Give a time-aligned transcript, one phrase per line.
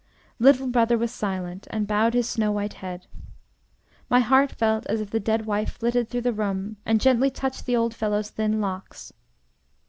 [0.39, 3.05] Little brother was silent, and bowed his snow white head.
[4.09, 7.67] My heart felt as if the dead wife flitted through the room and gently touched
[7.67, 9.13] the old fellow's thin locks.